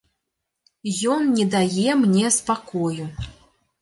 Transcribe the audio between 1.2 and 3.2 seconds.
не дае мне спакою.